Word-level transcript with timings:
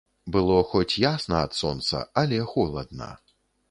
Было 0.35 0.55
хоць 0.71 0.97
ясна 1.03 1.43
ад 1.45 1.53
сонца, 1.61 2.03
але 2.25 2.43
холадна. 2.55 3.17